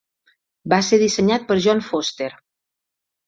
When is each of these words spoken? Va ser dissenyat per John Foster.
Va 0.73 0.79
ser 0.87 0.99
dissenyat 1.03 1.45
per 1.51 1.57
John 1.65 1.83
Foster. 1.89 2.31